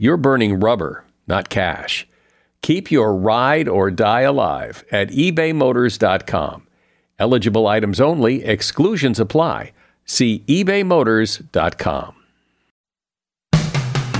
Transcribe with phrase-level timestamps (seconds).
[0.00, 2.06] you're burning rubber, not cash.
[2.62, 6.66] Keep your ride or die alive at ebaymotors.com.
[7.18, 9.72] Eligible items only, exclusions apply.
[10.04, 12.14] See ebaymotors.com.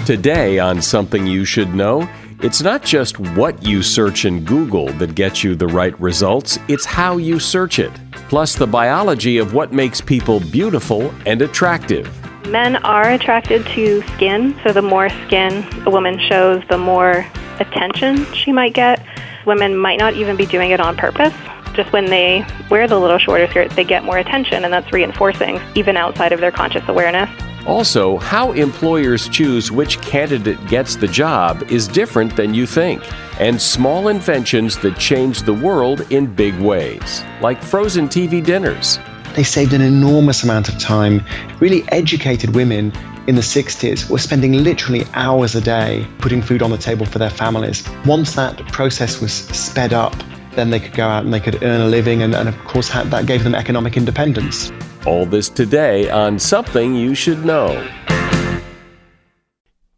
[0.04, 2.08] Today, on Something You Should Know,
[2.40, 6.84] it's not just what you search in Google that gets you the right results, it's
[6.84, 7.92] how you search it,
[8.28, 12.08] plus the biology of what makes people beautiful and attractive.
[12.48, 17.26] Men are attracted to skin, so the more skin a woman shows, the more
[17.60, 19.04] attention she might get.
[19.44, 21.34] Women might not even be doing it on purpose.
[21.74, 25.60] Just when they wear the little shorter skirt, they get more attention, and that's reinforcing,
[25.74, 27.28] even outside of their conscious awareness.
[27.66, 33.02] Also, how employers choose which candidate gets the job is different than you think,
[33.38, 38.98] and small inventions that change the world in big ways, like frozen TV dinners.
[39.38, 41.24] They saved an enormous amount of time,
[41.60, 42.92] really educated women
[43.28, 47.20] in the 60s were spending literally hours a day putting food on the table for
[47.20, 47.88] their families.
[48.04, 50.12] Once that process was sped up,
[50.56, 52.88] then they could go out and they could earn a living, and, and of course,
[52.88, 54.72] that gave them economic independence.
[55.06, 57.88] All this today on Something You Should Know.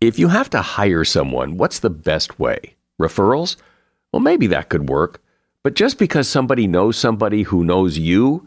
[0.03, 2.77] If you have to hire someone, what's the best way?
[3.01, 3.57] Referrals?
[4.13, 5.23] Well, maybe that could work.
[5.63, 8.47] But just because somebody knows somebody who knows you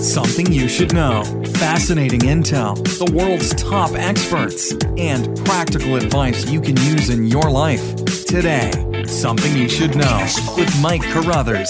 [0.00, 1.24] Something you should know.
[1.54, 7.96] Fascinating intel, the world's top experts, and practical advice you can use in your life.
[8.24, 8.70] Today,
[9.06, 10.26] Something You Should Know
[10.56, 11.68] with Mike Carruthers.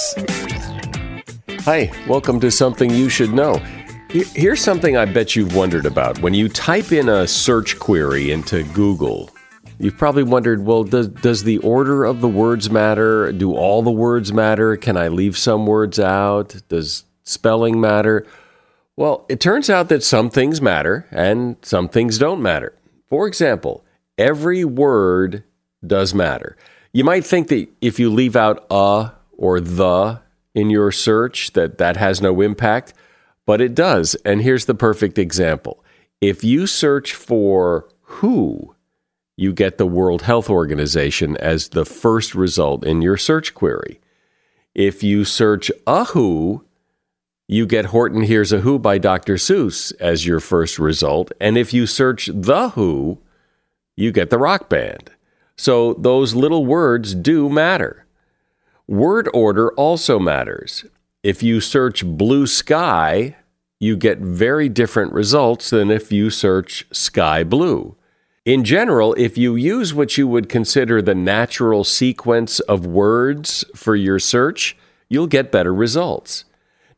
[1.60, 3.56] Hi, welcome to Something You Should Know.
[4.10, 6.20] Here's something I bet you've wondered about.
[6.20, 9.30] When you type in a search query into Google,
[9.78, 13.32] you've probably wondered well, does, does the order of the words matter?
[13.32, 14.76] Do all the words matter?
[14.76, 16.54] Can I leave some words out?
[16.68, 18.26] Does spelling matter?
[18.96, 22.74] Well, it turns out that some things matter and some things don't matter.
[23.08, 23.84] For example,
[24.16, 25.44] every word
[25.86, 26.56] does matter.
[26.92, 30.20] You might think that if you leave out a or the
[30.54, 32.92] in your search that that has no impact,
[33.46, 34.14] but it does.
[34.24, 35.84] And here's the perfect example.
[36.20, 38.74] If you search for who,
[39.36, 44.00] you get the World Health Organization as the first result in your search query.
[44.74, 46.64] If you search a who,
[47.48, 49.34] you get Horton Hears a Who by Dr.
[49.34, 51.32] Seuss as your first result.
[51.40, 53.18] And if you search the who,
[53.96, 55.10] you get the rock band.
[55.56, 58.04] So those little words do matter.
[58.86, 60.84] Word order also matters.
[61.22, 63.36] If you search blue sky,
[63.80, 67.96] you get very different results than if you search sky blue.
[68.44, 73.96] In general, if you use what you would consider the natural sequence of words for
[73.96, 74.76] your search,
[75.08, 76.44] you'll get better results.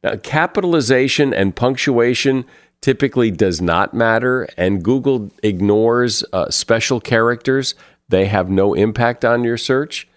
[0.02, 2.46] Now, capitalization and punctuation
[2.80, 7.74] typically does not matter, and Google ignores uh, special characters.
[8.08, 10.08] They have no impact on your search.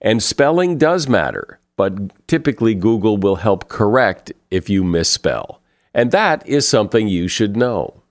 [0.00, 5.60] And spelling does matter, but typically Google will help correct if you misspell.
[5.92, 8.02] And that is something you should know.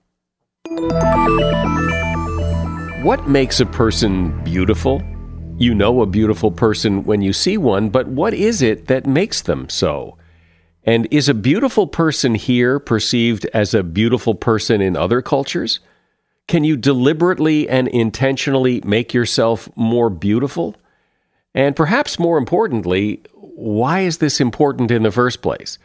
[3.02, 5.02] What makes a person beautiful?
[5.58, 9.42] You know a beautiful person when you see one, but what is it that makes
[9.42, 10.18] them so?
[10.86, 15.80] And is a beautiful person here perceived as a beautiful person in other cultures?
[16.46, 20.76] Can you deliberately and intentionally make yourself more beautiful?
[21.54, 25.78] And perhaps more importantly, why is this important in the first place?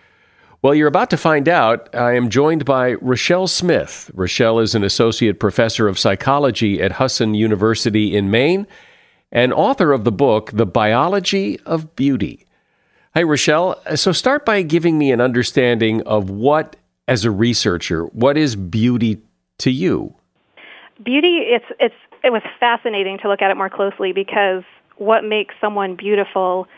[0.61, 1.89] Well, you're about to find out.
[1.95, 4.11] I am joined by Rochelle Smith.
[4.13, 8.67] Rochelle is an associate professor of psychology at Husson University in Maine
[9.31, 12.45] and author of the book, The Biology of Beauty.
[13.13, 13.75] Hi, Rochelle.
[13.95, 16.77] So start by giving me an understanding of what,
[17.09, 19.21] as a researcher, what is beauty
[19.57, 20.15] to you?
[21.03, 24.63] Beauty, it's, it's, it was fascinating to look at it more closely because
[24.95, 26.69] what makes someone beautiful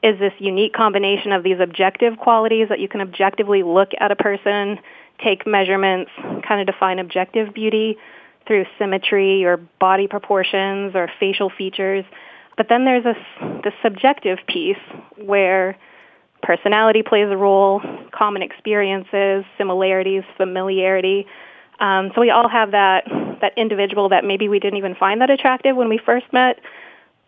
[0.00, 4.16] is this unique combination of these objective qualities that you can objectively look at a
[4.16, 4.78] person,
[5.18, 6.12] take measurements,
[6.46, 7.96] kind of define objective beauty
[8.46, 12.04] through symmetry or body proportions or facial features.
[12.60, 13.16] But then there's this,
[13.64, 14.76] this subjective piece
[15.16, 15.78] where
[16.42, 17.80] personality plays a role,
[18.12, 21.26] common experiences, similarities, familiarity.
[21.78, 23.04] Um, so we all have that
[23.40, 26.60] that individual that maybe we didn't even find that attractive when we first met,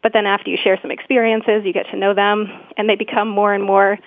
[0.03, 3.29] but then after you share some experiences, you get to know them, and they become
[3.29, 3.99] more and more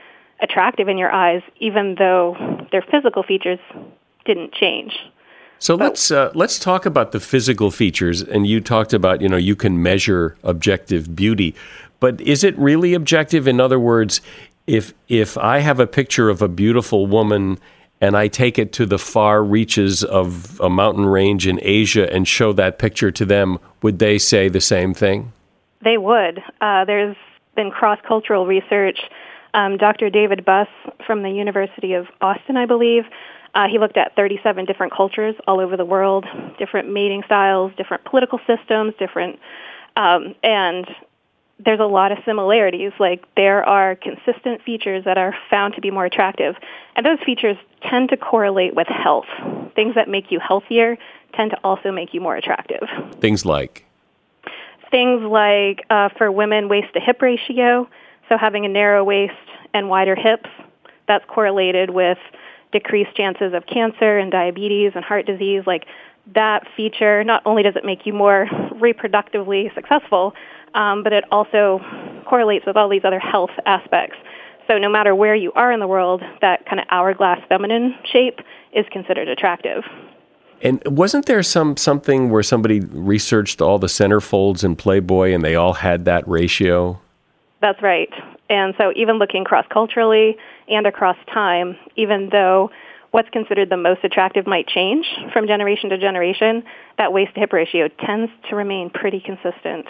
[0.42, 3.58] attractive in your eyes, even though their physical features
[4.26, 4.94] didn't change.
[5.60, 8.22] So let's uh, let's talk about the physical features.
[8.22, 11.56] And you talked about you know you can measure objective beauty,
[12.00, 13.48] but is it really objective?
[13.48, 14.22] In other words,
[14.68, 17.58] if if I have a picture of a beautiful woman
[18.02, 22.28] and I take it to the far reaches of a mountain range in Asia and
[22.28, 25.32] show that picture to them, would they say the same thing?
[25.84, 26.44] They would.
[26.62, 27.16] Uh, there's
[27.56, 29.00] been cross cultural research.
[29.54, 30.10] Um, Dr.
[30.10, 30.68] David Buss
[31.08, 33.06] from the University of Austin, I believe,
[33.56, 36.26] uh, he looked at 37 different cultures all over the world,
[36.60, 39.40] different mating styles, different political systems, different,
[39.96, 40.86] um, and
[41.64, 42.92] there's a lot of similarities.
[43.00, 46.56] Like there are consistent features that are found to be more attractive,
[46.98, 49.28] and those features tend to correlate with health.
[49.74, 50.98] Things that make you healthier
[51.34, 52.88] tend to also make you more attractive.
[53.22, 53.86] Things like
[54.92, 57.88] things like uh, for women waist to hip ratio,
[58.28, 59.34] so having a narrow waist
[59.74, 60.50] and wider hips,
[61.08, 62.18] that's correlated with
[62.76, 65.64] decreased chances of cancer and diabetes and heart disease.
[65.66, 65.86] Like
[66.34, 70.34] that feature, not only does it make you more reproductively successful,
[70.74, 71.80] um, but it also
[72.28, 74.18] correlates with all these other health aspects.
[74.68, 78.40] So no matter where you are in the world, that kind of hourglass feminine shape
[78.74, 79.84] is considered attractive.
[80.62, 85.56] And wasn't there some something where somebody researched all the centerfolds in Playboy and they
[85.56, 87.00] all had that ratio?
[87.62, 88.10] That's right.
[88.50, 92.72] And so even looking cross culturally and across time, even though
[93.12, 96.64] what's considered the most attractive might change from generation to generation,
[96.98, 99.86] that waist to hip ratio tends to remain pretty consistent.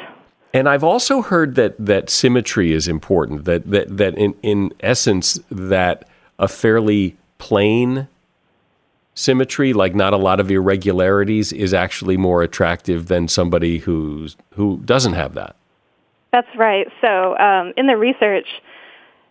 [0.54, 3.46] And I've also heard that that symmetry is important.
[3.46, 6.08] That that that in in essence that
[6.40, 8.08] a fairly plain
[9.16, 14.80] symmetry, like not a lot of irregularities, is actually more attractive than somebody who's who
[14.86, 15.56] doesn't have that.
[16.32, 16.88] That's right.
[17.02, 18.48] So um, in the research,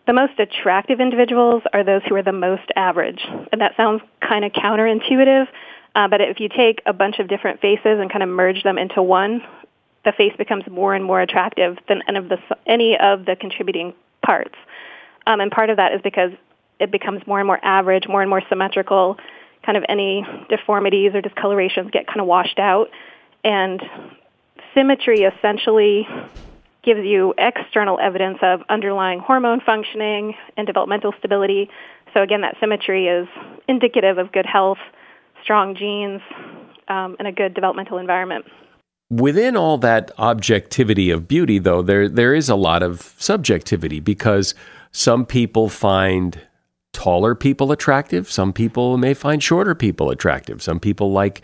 [0.07, 3.21] the most attractive individuals are those who are the most average,
[3.51, 5.47] and that sounds kind of counterintuitive.
[5.95, 8.77] Uh, but if you take a bunch of different faces and kind of merge them
[8.77, 9.41] into one,
[10.03, 13.93] the face becomes more and more attractive than any of the, any of the contributing
[14.23, 14.55] parts.
[15.25, 16.31] Um, and part of that is because
[16.79, 19.17] it becomes more and more average, more and more symmetrical,
[19.65, 22.89] kind of any deformities or discolorations get kind of washed out.
[23.43, 23.81] And
[24.73, 26.07] symmetry essentially
[26.85, 31.69] gives you external evidence of underlying hormone functioning and developmental stability.
[32.13, 33.27] So again, that symmetry is
[33.67, 34.77] indicative of good health,
[35.43, 36.21] strong genes,
[36.87, 38.45] um, and a good developmental environment.
[39.09, 44.55] Within all that objectivity of beauty, though, there there is a lot of subjectivity because
[44.91, 46.41] some people find
[46.91, 48.31] taller people attractive.
[48.31, 50.63] Some people may find shorter people attractive.
[50.63, 51.41] Some people like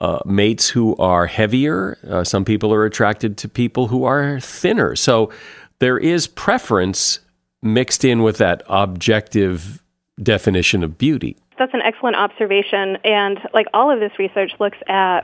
[0.00, 1.98] uh, mates who are heavier.
[2.08, 4.96] Uh, some people are attracted to people who are thinner.
[4.96, 5.30] So
[5.78, 7.20] there is preference
[7.62, 9.82] mixed in with that objective
[10.22, 11.36] definition of beauty.
[11.58, 12.96] That's an excellent observation.
[13.04, 15.22] And like all of this research looks at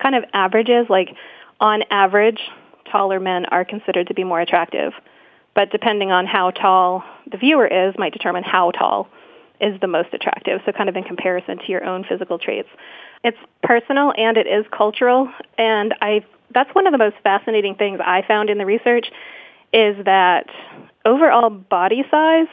[0.00, 1.14] kind of averages, like
[1.60, 2.40] on average,
[2.90, 4.92] taller men are considered to be more attractive
[5.54, 9.08] but depending on how tall the viewer is might determine how tall
[9.60, 10.60] is the most attractive.
[10.66, 12.68] So kind of in comparison to your own physical traits.
[13.24, 15.28] It's personal and it is cultural
[15.58, 19.06] and I that's one of the most fascinating things I found in the research
[19.72, 20.46] is that
[21.04, 22.46] overall body size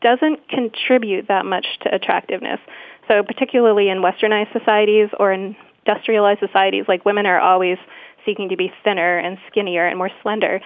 [0.00, 2.60] doesn't contribute that much to attractiveness.
[3.08, 7.78] So particularly in westernized societies or in industrialized societies, like women are always
[8.24, 10.60] seeking to be thinner and skinnier and more slender.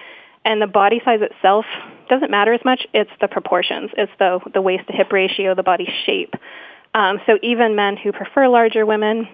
[0.45, 1.65] And the body size itself
[2.09, 2.85] doesn't matter as much.
[2.93, 3.91] It's the proportions.
[3.97, 6.35] It's the, the waist to hip ratio, the body shape.
[6.97, 9.29] Um, so even men who prefer larger women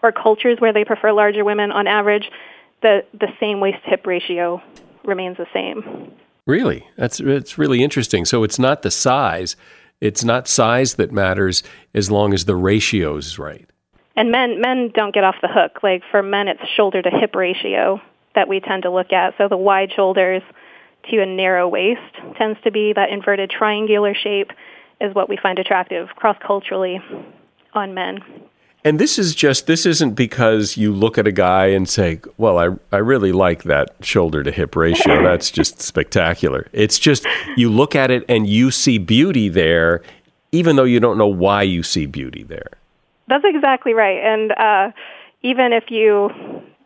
[0.00, 2.30] or cultures where they prefer larger women, on average,
[2.82, 4.62] the, the same waist hip ratio
[5.04, 6.12] remains the same.
[6.46, 6.86] Really?
[6.96, 8.24] That's it's really interesting.
[8.24, 9.56] So it's not the size.
[10.00, 11.64] It's not size that matters
[11.94, 13.68] as long as the ratio is right.
[14.14, 15.82] And men men don't get off the hook.
[15.82, 18.00] Like for men it's shoulder to hip ratio
[18.36, 19.34] that we tend to look at.
[19.36, 20.42] So the wide shoulders
[21.10, 24.50] to a narrow waist tends to be that inverted triangular shape
[25.00, 27.00] is what we find attractive cross culturally
[27.74, 28.20] on men.
[28.84, 32.58] And this is just this isn't because you look at a guy and say, "Well,
[32.58, 35.22] I I really like that shoulder to hip ratio.
[35.28, 37.26] That's just spectacular." It's just
[37.56, 40.02] you look at it and you see beauty there
[40.52, 42.70] even though you don't know why you see beauty there.
[43.28, 44.18] That's exactly right.
[44.18, 44.92] And uh
[45.42, 46.30] even if you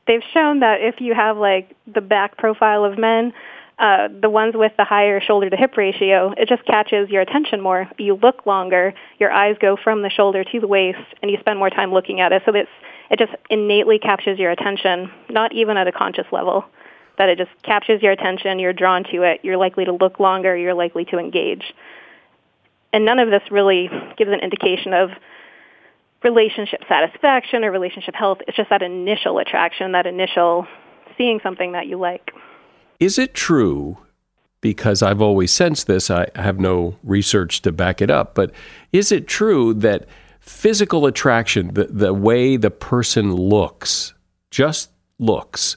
[0.07, 3.33] they've shown that if you have like the back profile of men
[3.79, 7.61] uh, the ones with the higher shoulder to hip ratio, it just catches your attention
[7.61, 7.91] more.
[7.99, 11.59] You look longer, your eyes go from the shoulder to the waist, and you spend
[11.59, 12.43] more time looking at it.
[12.47, 12.71] So it's,
[13.11, 16.65] it just innately captures your attention, not even at a conscious level.
[17.19, 20.57] That it just captures your attention, you're drawn to it, you're likely to look longer,
[20.57, 21.63] you're likely to engage.
[22.93, 25.11] And none of this really gives an indication of
[26.23, 28.39] relationship satisfaction or relationship health.
[28.49, 30.67] It's just that initial attraction, that initial
[31.19, 32.33] seeing something that you like.
[33.01, 33.99] Is it true?
[34.61, 38.51] Because I've always sensed this, I have no research to back it up, but
[38.93, 40.07] is it true that
[40.41, 44.15] physical attraction, the, the way the person looks,
[44.51, 45.77] just looks,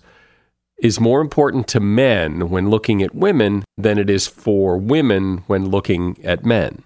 [0.77, 5.69] is more important to men when looking at women than it is for women when
[5.69, 6.83] looking at men?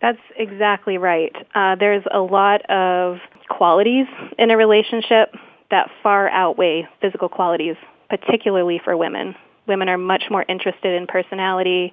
[0.00, 1.34] That's exactly right.
[1.54, 3.18] Uh, there's a lot of
[3.48, 4.06] qualities
[4.38, 5.34] in a relationship
[5.70, 7.76] that far outweigh physical qualities,
[8.10, 9.34] particularly for women.
[9.66, 11.92] Women are much more interested in personality,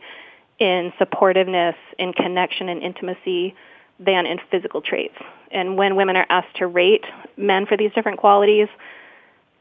[0.59, 3.55] in supportiveness, in connection and intimacy
[3.99, 5.15] than in physical traits.
[5.51, 7.05] And when women are asked to rate
[7.37, 8.67] men for these different qualities,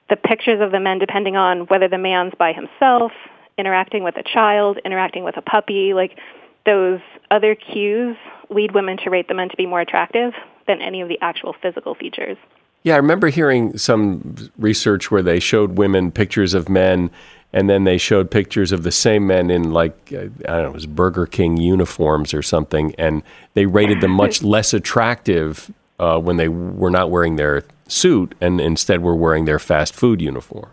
[0.09, 3.13] the pictures of the men, depending on whether the man's by himself,
[3.57, 6.19] interacting with a child, interacting with a puppy, like
[6.67, 7.01] those
[7.31, 8.17] other cues
[8.49, 10.33] lead women to rate the men to be more attractive
[10.67, 12.37] than any of the actual physical features.
[12.83, 17.11] Yeah, I remember hearing some research where they showed women pictures of men
[17.53, 20.67] and then they showed pictures of the same men in like uh, I don't know,
[20.69, 23.23] it was Burger King uniforms or something, and
[23.55, 28.61] they rated them much less attractive uh, when they were not wearing their suit and
[28.61, 30.71] instead were wearing their fast food uniform.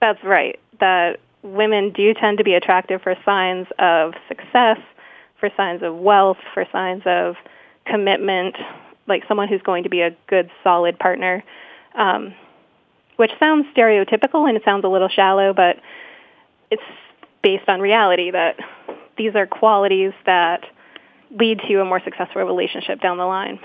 [0.00, 0.58] That's right.
[0.80, 4.78] That women do tend to be attractive for signs of success,
[5.38, 7.36] for signs of wealth, for signs of
[7.86, 8.56] commitment,
[9.06, 11.44] like someone who's going to be a good, solid partner.
[11.94, 12.34] Um,
[13.16, 15.76] which sounds stereotypical and it sounds a little shallow, but
[16.70, 16.82] it's
[17.42, 18.56] based on reality that
[19.16, 20.64] these are qualities that
[21.30, 23.58] lead to a more successful relationship down the line.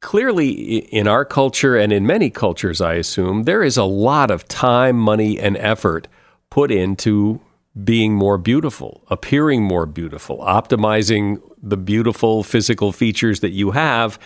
[0.00, 4.46] Clearly, in our culture and in many cultures, I assume, there is a lot of
[4.46, 6.06] time, money, and effort
[6.50, 7.40] put into
[7.84, 14.18] being more beautiful, appearing more beautiful, optimizing the beautiful physical features that you have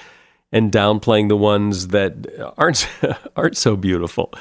[0.53, 2.15] and downplaying the ones that
[2.59, 2.89] aren't
[3.37, 4.33] aren't so beautiful.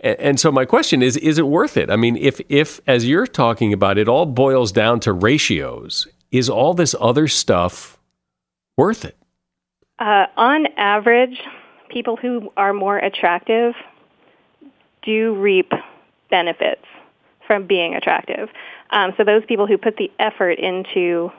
[0.00, 1.90] And so my question is is it worth it?
[1.90, 6.50] I mean, if if as you're talking about it all boils down to ratios, is
[6.50, 7.98] all this other stuff
[8.76, 9.16] worth it?
[9.98, 11.40] Uh, on average,
[11.88, 13.74] people who are more attractive
[15.02, 15.70] do reap
[16.30, 16.84] benefits
[17.46, 18.48] from being attractive.
[18.90, 21.30] Um, so those people who put the effort into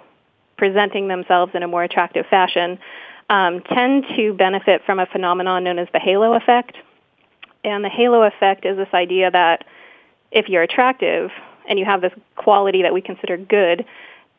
[0.57, 2.79] presenting themselves in a more attractive fashion
[3.29, 6.77] um, tend to benefit from a phenomenon known as the halo effect.
[7.63, 9.65] And the halo effect is this idea that
[10.31, 11.31] if you're attractive
[11.67, 13.85] and you have this quality that we consider good,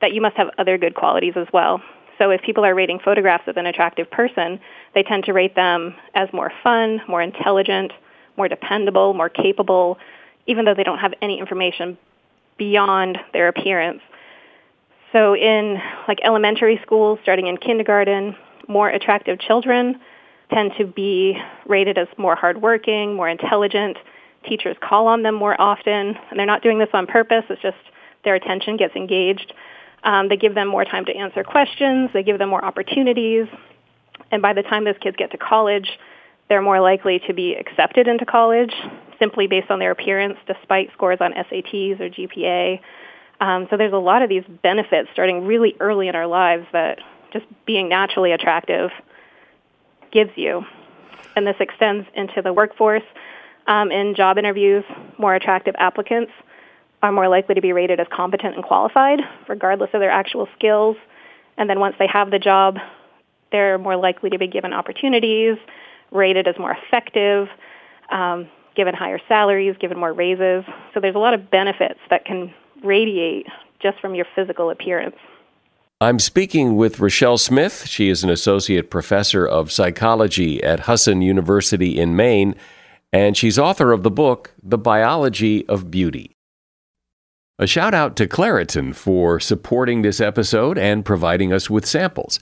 [0.00, 1.82] that you must have other good qualities as well.
[2.18, 4.60] So if people are rating photographs of an attractive person,
[4.94, 7.92] they tend to rate them as more fun, more intelligent,
[8.36, 9.98] more dependable, more capable,
[10.46, 11.96] even though they don't have any information
[12.56, 14.00] beyond their appearance.
[15.12, 18.36] So in like elementary schools, starting in kindergarten,
[18.68, 20.00] more attractive children
[20.52, 23.96] tend to be rated as more hardworking, more intelligent.
[24.48, 27.44] Teachers call on them more often, and they're not doing this on purpose.
[27.50, 27.76] It's just
[28.24, 29.52] their attention gets engaged.
[30.04, 32.10] Um, they give them more time to answer questions.
[32.12, 33.46] They give them more opportunities.
[34.30, 35.98] And by the time those kids get to college,
[36.48, 38.74] they're more likely to be accepted into college
[39.18, 42.80] simply based on their appearance, despite scores on SATs or GPA.
[43.40, 46.98] Um, so there's a lot of these benefits starting really early in our lives that
[47.32, 48.90] just being naturally attractive
[50.10, 50.64] gives you.
[51.36, 53.02] and this extends into the workforce.
[53.66, 54.84] Um, in job interviews,
[55.18, 56.32] more attractive applicants
[57.02, 60.96] are more likely to be rated as competent and qualified, regardless of their actual skills.
[61.56, 62.78] And then once they have the job,
[63.52, 65.56] they're more likely to be given opportunities,
[66.10, 67.48] rated as more effective,
[68.10, 70.64] um, given higher salaries, given more raises.
[70.92, 73.46] So there's a lot of benefits that can radiate
[73.80, 75.16] just from your physical appearance.
[76.00, 77.88] I'm speaking with Rochelle Smith.
[77.88, 82.54] She is an associate professor of psychology at Husson University in Maine,
[83.12, 86.36] and she's author of the book, The Biology of Beauty.
[87.58, 92.38] A shout out to Claritin for supporting this episode and providing us with samples.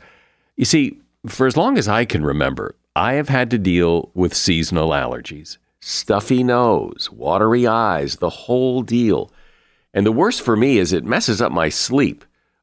[0.58, 4.36] You see, for as long as I can remember, I have had to deal with
[4.36, 9.32] seasonal allergies stuffy nose, watery eyes, the whole deal.
[9.94, 12.22] And the worst for me is it messes up my sleep.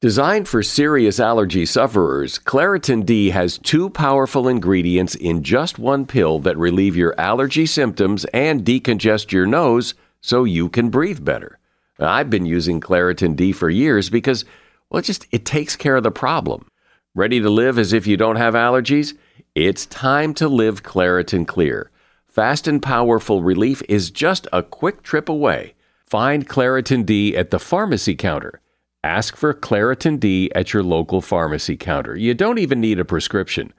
[0.00, 6.38] Designed for serious allergy sufferers, Claritin D has two powerful ingredients in just one pill
[6.38, 9.92] that relieve your allergy symptoms and decongest your nose
[10.22, 11.58] so you can breathe better.
[11.98, 14.46] I've been using Claritin D for years because,
[14.88, 16.66] well, it just it takes care of the problem.
[17.14, 19.14] Ready to live as if you don't have allergies?
[19.54, 21.90] It's time to live Claritin Clear.
[22.26, 25.74] Fast and powerful relief is just a quick trip away.
[26.06, 28.62] Find Claritin D at the pharmacy counter.
[29.02, 32.14] Ask for Claritin D at your local pharmacy counter.
[32.14, 33.72] You don't even need a prescription.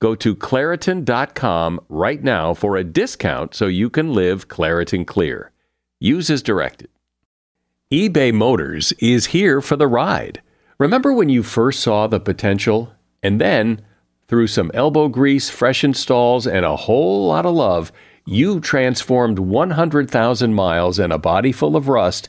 [0.00, 5.52] Go to Claritin.com right now for a discount so you can live Claritin Clear.
[6.00, 6.88] Use as directed.
[7.92, 10.42] eBay Motors is here for the ride.
[10.78, 12.92] Remember when you first saw the potential?
[13.22, 13.80] And then,
[14.26, 17.92] through some elbow grease, fresh installs, and a whole lot of love,
[18.26, 22.28] you transformed 100,000 miles and a body full of rust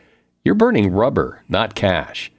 [0.43, 2.31] you're burning rubber, not cash.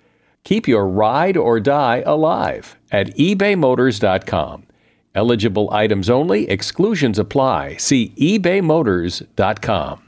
[0.45, 4.67] Keep your ride or die alive at ebaymotors.com.
[5.15, 7.77] Eligible items only, exclusions apply.
[7.77, 10.03] See ebaymotors.com.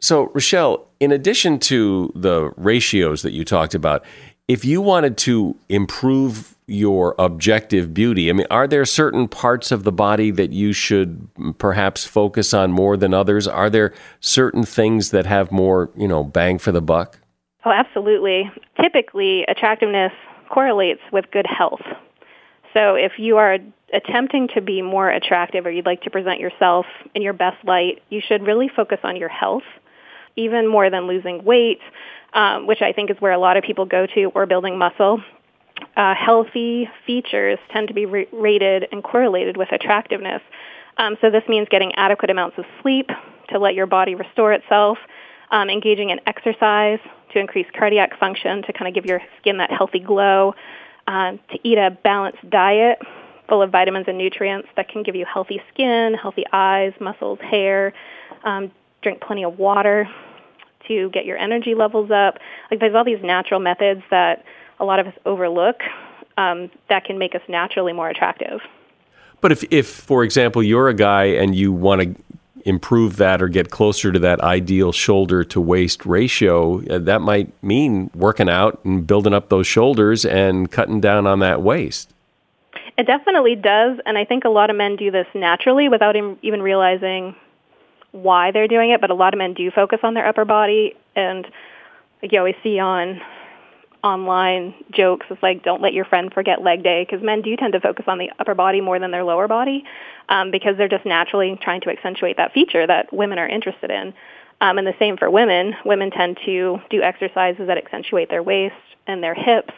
[0.00, 4.04] So, Rochelle, in addition to the ratios that you talked about,
[4.48, 9.84] if you wanted to improve your objective beauty, I mean, are there certain parts of
[9.84, 11.28] the body that you should
[11.58, 13.46] perhaps focus on more than others?
[13.46, 17.18] Are there certain things that have more, you know, bang for the buck?
[17.64, 18.50] Oh, absolutely.
[18.80, 20.12] Typically, attractiveness
[20.48, 21.82] correlates with good health.
[22.72, 23.58] So if you are
[23.92, 28.02] attempting to be more attractive or you'd like to present yourself in your best light,
[28.10, 29.62] you should really focus on your health,
[30.36, 31.80] even more than losing weight,
[32.36, 35.20] um, which I think is where a lot of people go to, or building muscle
[35.96, 40.42] uh, healthy features tend to be re- rated and correlated with attractiveness.
[40.98, 43.10] Um, so this means getting adequate amounts of sleep
[43.50, 44.98] to let your body restore itself,
[45.50, 46.98] um, engaging in exercise
[47.32, 50.54] to increase cardiac function to kind of give your skin that healthy glow,
[51.06, 52.98] um, to eat a balanced diet
[53.48, 57.92] full of vitamins and nutrients that can give you healthy skin, healthy eyes, muscles, hair.
[58.42, 58.72] Um,
[59.02, 60.08] drink plenty of water
[60.88, 62.38] to get your energy levels up.
[62.70, 64.44] Like there's all these natural methods that
[64.78, 65.80] a lot of us overlook
[66.36, 68.60] um, that can make us naturally more attractive.
[69.40, 72.14] But if, if, for example, you're a guy and you want to
[72.64, 77.50] improve that or get closer to that ideal shoulder to waist ratio, uh, that might
[77.62, 82.12] mean working out and building up those shoulders and cutting down on that waist.
[82.98, 86.62] It definitely does, and I think a lot of men do this naturally without even
[86.62, 87.36] realizing
[88.16, 89.00] why they're doing it.
[89.00, 91.46] But a lot of men do focus on their upper body, and
[92.22, 93.20] like you always see on
[94.04, 97.72] online jokes it's like don't let your friend forget leg day because men do tend
[97.72, 99.82] to focus on the upper body more than their lower body
[100.28, 104.14] um, because they're just naturally trying to accentuate that feature that women are interested in.
[104.60, 105.74] Um, and the same for women.
[105.84, 108.76] Women tend to do exercises that accentuate their waist
[109.06, 109.74] and their hips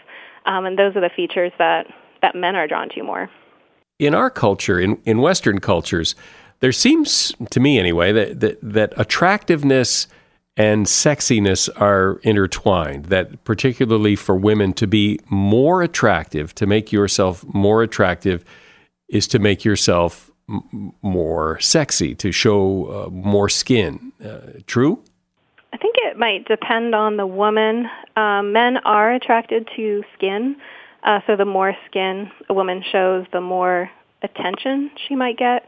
[0.48, 1.86] um, and those are the features that
[2.22, 3.30] that men are drawn to more.
[3.98, 6.16] In our culture in, in western cultures
[6.60, 10.06] there seems to me anyway that, that, that attractiveness
[10.56, 17.44] and sexiness are intertwined, that particularly for women to be more attractive, to make yourself
[17.54, 18.44] more attractive,
[19.08, 24.12] is to make yourself m- more sexy, to show uh, more skin.
[24.22, 25.00] Uh, true?
[25.72, 27.86] I think it might depend on the woman.
[28.16, 30.56] Um, men are attracted to skin,
[31.04, 33.88] uh, so the more skin a woman shows, the more
[34.22, 35.66] attention she might get.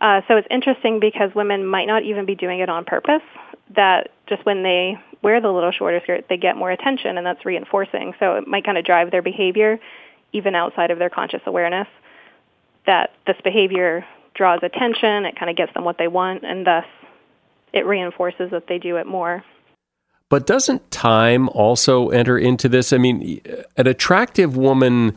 [0.00, 3.22] Uh, so it's interesting because women might not even be doing it on purpose.
[3.74, 7.44] That just when they wear the little shorter skirt, they get more attention, and that's
[7.44, 8.14] reinforcing.
[8.20, 9.80] So it might kind of drive their behavior,
[10.32, 11.88] even outside of their conscious awareness.
[12.86, 16.84] That this behavior draws attention, it kind of gets them what they want, and thus
[17.72, 19.42] it reinforces that they do it more.
[20.28, 22.92] But doesn't time also enter into this?
[22.92, 23.40] I mean,
[23.76, 25.16] an attractive woman,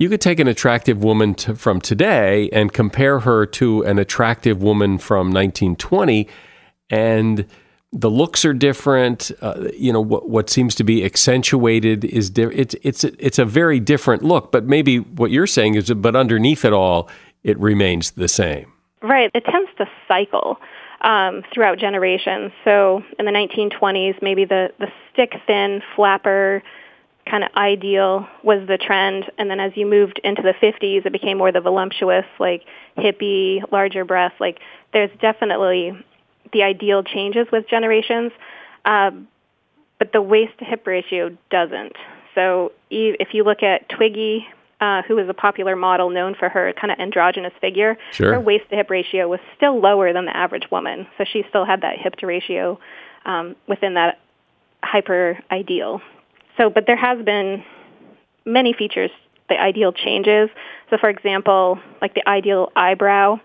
[0.00, 4.96] you could take an attractive woman from today and compare her to an attractive woman
[4.96, 6.26] from 1920,
[6.88, 7.46] and
[7.92, 9.30] the looks are different.
[9.42, 13.44] Uh, you know, what, what seems to be accentuated is di- it's it's it's a
[13.44, 14.50] very different look.
[14.50, 17.10] But maybe what you're saying is, but underneath it all,
[17.44, 18.72] it remains the same.
[19.02, 19.30] Right.
[19.34, 20.56] It tends to cycle
[21.02, 22.52] um, throughout generations.
[22.64, 26.62] So in the 1920s, maybe the, the stick thin flapper
[27.30, 29.30] kind of ideal was the trend.
[29.38, 32.64] And then as you moved into the 50s, it became more the voluptuous, like
[32.98, 34.40] hippie, larger breasts.
[34.40, 34.58] Like
[34.92, 35.92] there's definitely
[36.52, 38.32] the ideal changes with generations,
[38.84, 39.28] um,
[39.98, 41.94] but the waist to hip ratio doesn't.
[42.34, 44.46] So if you look at Twiggy
[44.80, 48.32] uh, who was a popular model known for her kind of androgynous figure, sure.
[48.32, 51.06] her waist to hip ratio was still lower than the average woman.
[51.18, 52.80] So she still had that hip to ratio
[53.26, 54.20] um, within that
[54.82, 56.00] hyper ideal.
[56.60, 57.64] So, but there has been
[58.44, 59.10] many features.
[59.48, 60.50] The ideal changes.
[60.90, 63.40] So, for example, like the ideal eyebrow.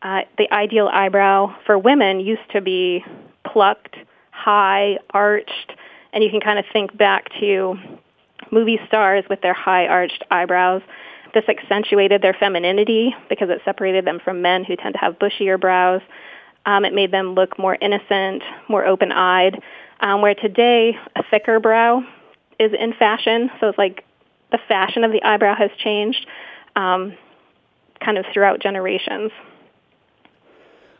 [0.00, 3.04] Uh, the ideal eyebrow for women used to be
[3.44, 3.96] plucked,
[4.30, 5.72] high, arched,
[6.12, 7.76] and you can kind of think back to
[8.50, 10.80] movie stars with their high arched eyebrows.
[11.34, 15.60] This accentuated their femininity because it separated them from men who tend to have bushier
[15.60, 16.00] brows.
[16.64, 19.60] Um, it made them look more innocent, more open-eyed.
[20.00, 22.02] Um, where today a thicker brow
[22.58, 24.04] is in fashion, so it's like
[24.52, 26.26] the fashion of the eyebrow has changed,
[26.74, 27.16] um,
[28.00, 29.32] kind of throughout generations.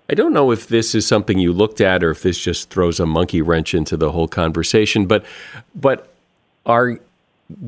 [0.09, 3.01] I don't know if this is something you looked at or if this just throws
[3.01, 5.25] a monkey wrench into the whole conversation, but
[5.75, 6.13] but
[6.65, 6.99] are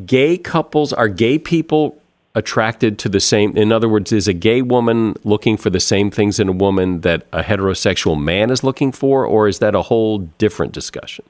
[0.06, 2.00] gay couples are gay people
[2.34, 6.10] attracted to the same in other words is a gay woman looking for the same
[6.10, 9.82] things in a woman that a heterosexual man is looking for or is that a
[9.82, 11.24] whole different discussion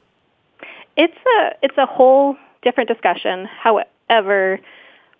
[0.96, 2.36] it's a it's a whole
[2.68, 4.60] different discussion however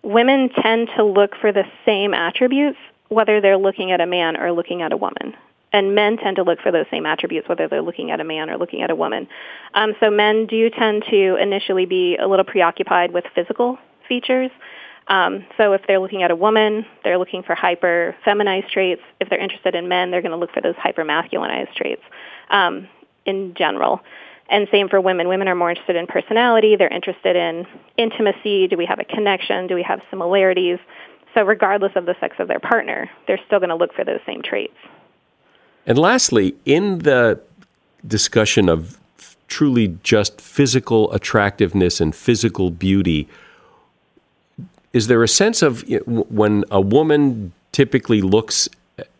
[0.02, 4.52] women tend to look for the same attributes whether they're looking at a man or
[4.52, 5.34] looking at a woman
[5.72, 8.48] and men tend to look for those same attributes, whether they're looking at a man
[8.48, 9.28] or looking at a woman.
[9.74, 14.50] Um, so men do tend to initially be a little preoccupied with physical features.
[15.08, 19.02] Um, so if they're looking at a woman, they're looking for hyper feminized traits.
[19.20, 22.02] If they're interested in men, they're going to look for those hyper masculinized traits
[22.50, 22.88] um,
[23.24, 24.00] in general.
[24.50, 25.28] And same for women.
[25.28, 26.76] Women are more interested in personality.
[26.76, 28.66] They're interested in intimacy.
[28.66, 29.66] Do we have a connection?
[29.66, 30.78] Do we have similarities?
[31.34, 34.20] So regardless of the sex of their partner, they're still going to look for those
[34.24, 34.76] same traits.
[35.86, 37.40] And lastly, in the
[38.06, 38.98] discussion of
[39.48, 43.28] truly just physical attractiveness and physical beauty,
[44.92, 48.68] is there a sense of when a woman typically looks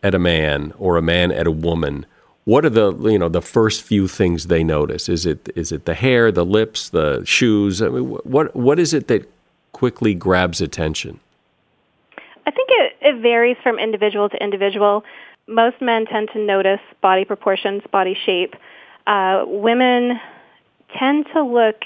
[0.01, 2.05] at a man or a man at a woman?
[2.49, 5.07] What are the you know the first few things they notice?
[5.07, 7.81] Is it is it the hair, the lips, the shoes?
[7.81, 9.29] I mean, what what is it that
[9.71, 11.19] quickly grabs attention?
[12.47, 15.03] I think it, it varies from individual to individual
[15.49, 18.55] most men tend to notice body proportions, body shape.
[19.07, 20.19] Uh, women
[20.97, 21.83] tend to look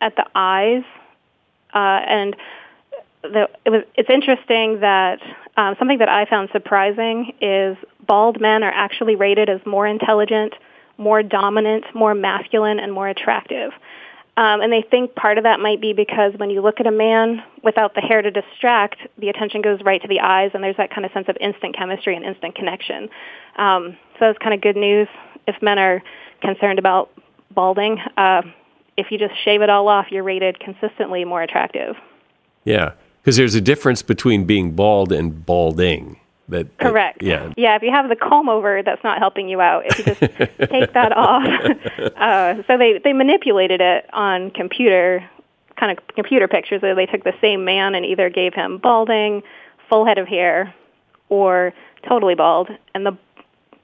[0.00, 0.82] at the eyes,
[1.72, 2.36] uh, and
[3.22, 5.20] the, it was, it's interesting that
[5.56, 10.54] um, something that I found surprising is bald men are actually rated as more intelligent,
[10.98, 13.72] more dominant, more masculine, and more attractive.
[14.36, 16.90] Um, and they think part of that might be because when you look at a
[16.90, 20.76] man without the hair to distract, the attention goes right to the eyes, and there's
[20.76, 23.08] that kind of sense of instant chemistry and instant connection.
[23.56, 25.06] Um, so that's kind of good news
[25.46, 26.02] if men are
[26.40, 27.10] concerned about
[27.54, 27.98] balding.
[28.16, 28.42] Uh,
[28.96, 31.94] if you just shave it all off, you're rated consistently more attractive.
[32.64, 36.18] Yeah, because there's a difference between being bald and balding.
[36.48, 37.20] That, Correct.
[37.20, 37.52] That, yeah.
[37.56, 37.76] Yeah.
[37.76, 39.84] If you have the comb over, that's not helping you out.
[39.86, 40.20] If you just
[40.70, 41.46] take that off,
[42.16, 45.28] uh, so they they manipulated it on computer,
[45.78, 46.80] kind of computer pictures.
[46.82, 49.42] So they took the same man and either gave him balding,
[49.88, 50.74] full head of hair,
[51.28, 51.72] or
[52.06, 53.16] totally bald, and the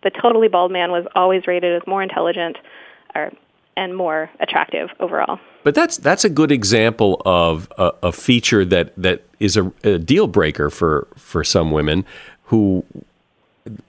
[0.03, 2.59] the totally bald man was always rated as more intelligent,
[3.14, 3.33] are
[3.77, 5.38] and more attractive overall.
[5.62, 9.99] But that's that's a good example of a, a feature that that is a, a,
[9.99, 12.05] deal breaker for for some women
[12.50, 12.84] who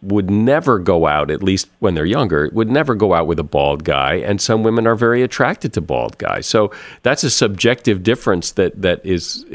[0.03, 3.43] would never go out at least when they're younger would never go out with a
[3.43, 6.45] bald guy and some women are very attracted to bald guys.
[6.45, 6.71] So
[7.01, 9.45] that's a subjective difference that that is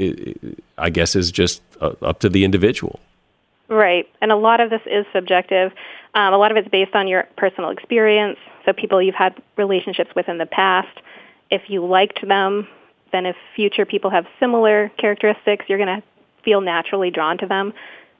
[0.78, 2.98] i guess is just uh, up to the individual.
[3.68, 4.08] Right.
[4.20, 5.72] And a lot of this is subjective.
[6.14, 8.38] Um, a lot of it's based on your personal experience.
[8.64, 10.98] So people you've had relationships with in the past
[11.50, 12.66] if you liked them,
[13.12, 16.06] then if future people have similar characteristics, you're going to
[16.44, 17.72] feel naturally drawn to them.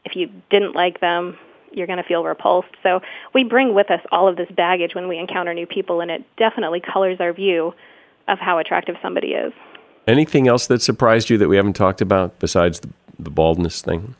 [0.06, 1.36] If you didn't like them,
[1.72, 2.68] you're going to feel repulsed.
[2.82, 3.00] So
[3.34, 6.24] we bring with us all of this baggage when we encounter new people, and it
[6.36, 7.74] definitely colors our view
[8.28, 9.52] of how attractive somebody is.
[10.06, 12.88] Anything else that surprised you that we haven't talked about besides the,
[13.18, 14.14] the baldness thing?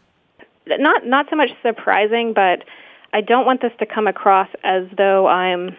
[0.67, 2.65] Not not so much surprising, but
[3.13, 5.77] I don't want this to come across as though I'm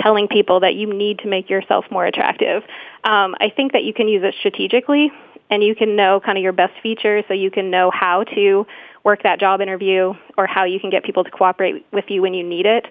[0.00, 2.62] telling people that you need to make yourself more attractive.
[3.04, 5.12] Um, I think that you can use it strategically
[5.50, 8.66] and you can know kind of your best features so you can know how to
[9.04, 12.34] work that job interview or how you can get people to cooperate with you when
[12.34, 12.86] you need it.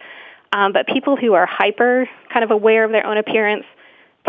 [0.52, 3.66] Um, but people who are hyper kind of aware of their own appearance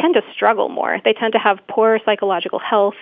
[0.00, 0.98] tend to struggle more.
[1.04, 2.94] They tend to have poor psychological health.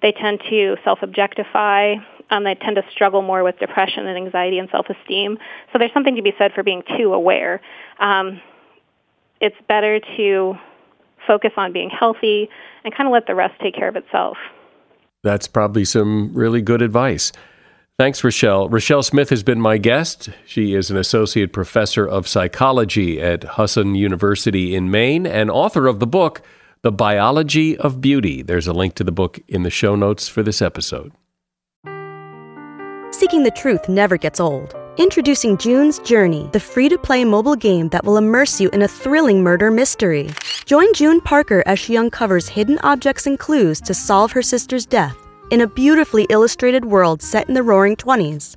[0.00, 1.96] They tend to self-objectify.
[2.30, 5.38] Um, they tend to struggle more with depression and anxiety and self-esteem.
[5.72, 7.60] So there's something to be said for being too aware.
[8.00, 8.40] Um,
[9.40, 10.54] it's better to
[11.26, 12.48] focus on being healthy
[12.84, 14.38] and kind of let the rest take care of itself.
[15.22, 17.32] That's probably some really good advice.
[17.98, 18.68] Thanks, Rochelle.
[18.68, 20.30] Rochelle Smith has been my guest.
[20.46, 26.00] She is an associate professor of psychology at Husson University in Maine and author of
[26.00, 26.42] the book,
[26.80, 28.42] The Biology of Beauty.
[28.42, 31.12] There's a link to the book in the show notes for this episode.
[33.10, 34.74] Seeking the truth never gets old.
[34.96, 38.88] Introducing June's Journey, the free to play mobile game that will immerse you in a
[38.88, 40.30] thrilling murder mystery.
[40.64, 45.21] Join June Parker as she uncovers hidden objects and clues to solve her sister's death
[45.52, 48.56] in a beautifully illustrated world set in the roaring 20s.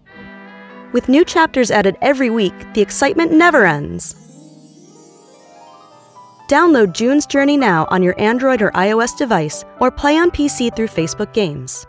[0.94, 4.16] With new chapters added every week, the excitement never ends.
[6.48, 10.88] Download June's Journey now on your Android or iOS device or play on PC through
[10.88, 11.86] Facebook Games.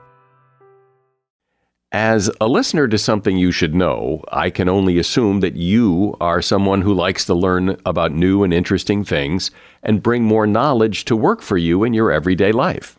[1.93, 6.43] As a listener to something you should know, I can only assume that you are
[6.43, 9.53] someone who likes to learn about new and interesting things
[9.85, 12.99] and bring more knowledge to work for you in your everyday life.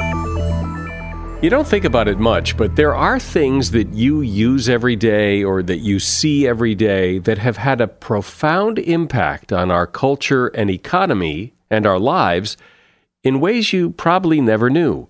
[1.41, 5.43] You don't think about it much, but there are things that you use every day
[5.43, 10.49] or that you see every day that have had a profound impact on our culture
[10.49, 12.57] and economy and our lives
[13.23, 15.09] in ways you probably never knew.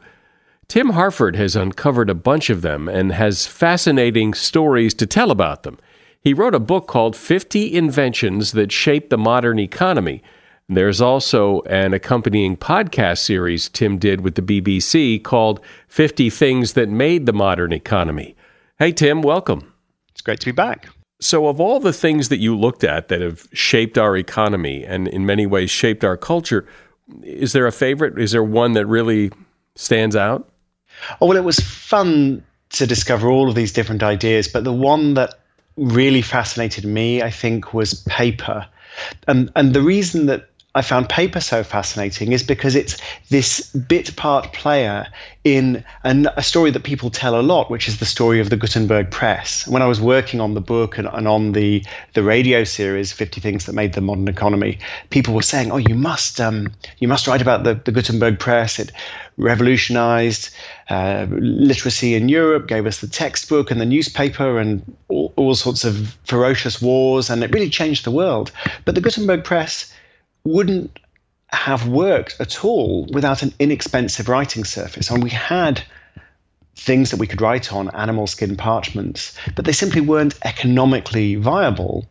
[0.70, 5.64] Tim Harford has uncovered a bunch of them and has fascinating stories to tell about
[5.64, 5.80] them.
[6.22, 10.24] He wrote a book called 50 Inventions That Shaped the Modern Economy.
[10.74, 16.88] There's also an accompanying podcast series Tim did with the BBC called 50 Things That
[16.88, 18.38] Made the Modern Economy.
[18.80, 19.74] Hey, Tim, welcome.
[20.14, 20.88] It's great to be back.
[21.20, 25.10] So, of all the things that you looked at that have shaped our economy and
[25.10, 26.66] in many ways shaped our culture,
[27.22, 28.18] is there a favorite?
[28.18, 29.30] Is there one that really
[29.76, 30.50] stands out?
[31.20, 35.16] Oh, well, it was fun to discover all of these different ideas, but the one
[35.16, 35.34] that
[35.76, 38.66] really fascinated me, I think, was paper.
[39.28, 42.96] And, and the reason that I found paper so fascinating is because it's
[43.30, 45.08] this bit part player
[45.44, 48.56] in an, a story that people tell a lot, which is the story of the
[48.56, 49.68] Gutenberg press.
[49.68, 53.42] When I was working on the book and, and on the, the radio series, 50
[53.42, 54.80] Things That Made the Modern Economy,
[55.10, 58.80] people were saying, oh, you must, um, you must write about the, the Gutenberg press.
[58.80, 58.94] It
[59.36, 60.52] revolutionized
[60.90, 65.84] uh, literacy in Europe, gave us the textbook and the newspaper and all, all sorts
[65.84, 68.54] of ferocious wars, and it really changed the world.
[68.86, 69.92] But the Gutenberg press
[70.44, 71.00] wouldn't
[71.48, 75.10] have worked at all without an inexpensive writing surface.
[75.10, 75.84] And we had
[76.76, 82.08] things that we could write on, animal skin parchments, but they simply weren't economically viable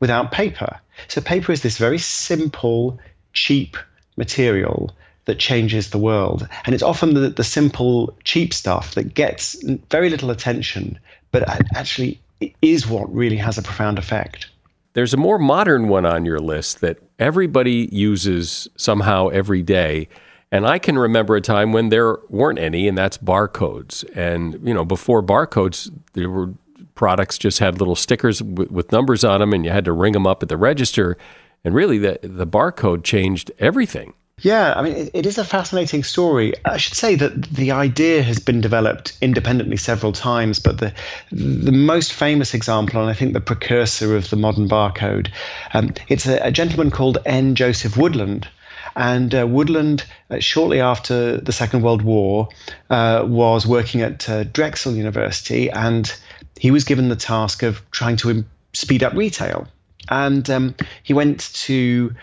[0.00, 0.80] without paper.
[1.08, 2.98] So, paper is this very simple,
[3.32, 3.76] cheap
[4.16, 4.92] material
[5.24, 6.48] that changes the world.
[6.64, 9.56] And it's often the, the simple, cheap stuff that gets
[9.90, 10.98] very little attention,
[11.32, 12.20] but actually
[12.62, 14.48] is what really has a profound effect.
[14.94, 20.08] There's a more modern one on your list that everybody uses somehow every day.
[20.50, 24.04] And I can remember a time when there weren't any, and that's barcodes.
[24.16, 26.54] And, you know, before barcodes, there were
[26.94, 30.12] products just had little stickers w- with numbers on them, and you had to ring
[30.12, 31.16] them up at the register.
[31.64, 34.14] And really, the, the barcode changed everything.
[34.40, 36.54] Yeah, I mean, it, is a fascinating story.
[36.64, 40.92] I should say that the idea has been developed independently several times, but the
[41.30, 45.28] the most famous example, and I think the precursor of the modern barcode,
[45.72, 47.54] um, it's a, a, gentleman called N.
[47.54, 48.48] Joseph Woodland.
[48.96, 52.48] And uh, Woodland, uh, shortly after the Second World War,
[52.90, 56.12] uh, was working at uh, Drexel University, and
[56.58, 59.68] he was given the task of trying to speed up retail.
[60.08, 62.14] And um, he went to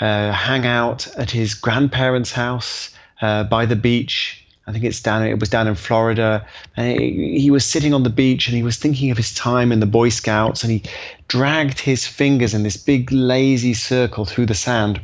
[0.00, 4.44] uh, hang out at his grandparents' house uh, by the beach.
[4.66, 5.22] I think it's down.
[5.26, 6.46] It was down in Florida.
[6.76, 9.80] And he, was sitting on the beach and he was thinking of his time in
[9.80, 10.82] the Boy Scouts, and he
[11.28, 15.00] dragged his fingers in this big lazy circle through the sand.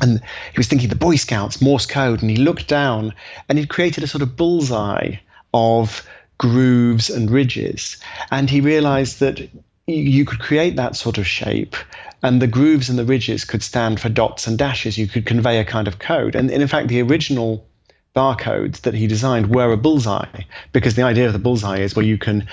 [0.00, 0.20] And
[0.52, 3.12] he was thinking the Boy Scouts, Morse code, and he looked down
[3.48, 5.16] and he'd created a sort of bullseye
[5.52, 7.98] of grooves and ridges.
[8.30, 9.46] And he realized that
[9.86, 11.76] you could create that sort of shape
[12.22, 14.98] and the grooves and the ridges could stand for dots and dashes.
[14.98, 16.34] You could convey a kind of code.
[16.34, 17.66] And, and in fact, the original
[18.14, 22.04] barcodes that he designed were a bullseye because the idea of the bullseye is well
[22.04, 22.46] you can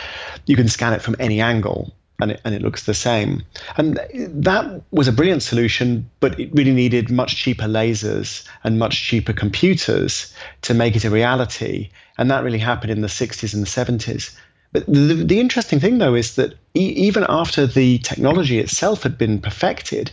[0.45, 3.41] you can scan it from any angle and it, and it looks the same
[3.75, 9.01] and that was a brilliant solution but it really needed much cheaper lasers and much
[9.03, 13.63] cheaper computers to make it a reality and that really happened in the 60s and
[13.63, 14.35] the 70s
[14.85, 19.17] but the, the interesting thing, though, is that e- even after the technology itself had
[19.17, 20.11] been perfected,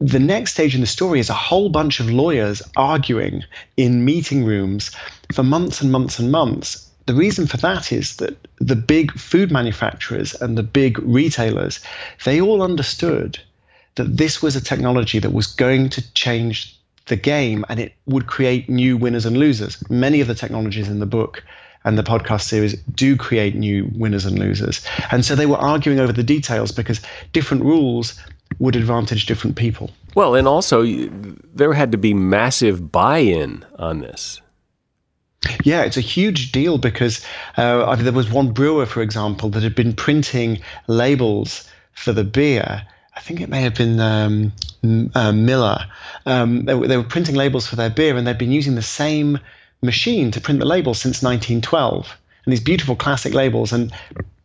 [0.00, 3.44] the next stage in the story is a whole bunch of lawyers arguing
[3.76, 4.90] in meeting rooms
[5.32, 6.88] for months and months and months.
[7.06, 11.80] The reason for that is that the big food manufacturers and the big retailers,
[12.24, 13.38] they all understood
[13.94, 18.26] that this was a technology that was going to change the game and it would
[18.26, 19.82] create new winners and losers.
[19.90, 21.42] Many of the technologies in the book
[21.88, 24.84] and the podcast series do create new winners and losers.
[25.10, 27.00] And so they were arguing over the details because
[27.32, 28.22] different rules
[28.58, 29.90] would advantage different people.
[30.14, 30.84] Well, and also
[31.54, 34.42] there had to be massive buy in on this.
[35.64, 37.24] Yeah, it's a huge deal because
[37.56, 42.82] uh, there was one brewer, for example, that had been printing labels for the beer.
[43.16, 44.52] I think it may have been um,
[45.14, 45.86] uh, Miller.
[46.26, 49.38] Um, they, they, were printing labels for their beer, and they'd been using the same
[49.82, 52.16] machine to print the labels since 1912.
[52.44, 53.92] And these beautiful classic labels, and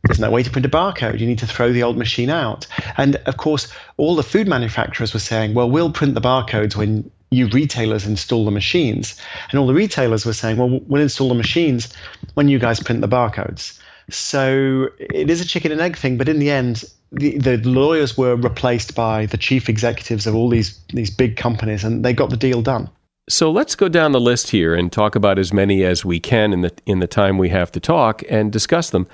[0.04, 1.19] there's no way to print a barcode.
[1.19, 2.67] You need to throw the old machine out.
[2.98, 7.10] And of course, all the food manufacturers were saying, well, we'll print the barcodes when
[7.32, 9.19] you retailers install the machines.
[9.50, 11.91] And all the retailers were saying, well, we'll install the machines
[12.34, 13.80] when you guys print the barcodes.
[14.10, 18.17] So it is a chicken and egg thing, but in the end, the, the lawyers
[18.17, 22.30] were replaced by the chief executives of all these these big companies, and they got
[22.30, 22.89] the deal done.
[23.29, 26.51] So let's go down the list here and talk about as many as we can
[26.51, 29.07] in the in the time we have to talk and discuss them.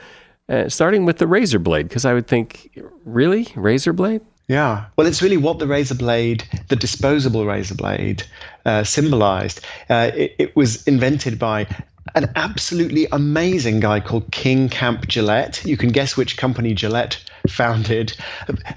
[0.48, 4.22] Uh, starting with the razor blade, because I would think, really, razor blade?
[4.48, 4.86] Yeah.
[4.98, 8.24] Well, it's really what the razor blade, the disposable razor blade,
[8.66, 9.64] uh, symbolized.
[9.92, 11.68] Uh, it, it, was invented by
[12.16, 15.64] an absolutely amazing guy called King Camp Gillette.
[15.66, 18.16] You can guess which company Gillette founded.